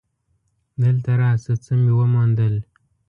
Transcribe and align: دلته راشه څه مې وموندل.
دلته 0.81 1.11
راشه 1.21 1.53
څه 1.63 1.73
مې 1.81 1.91
وموندل. 1.97 2.55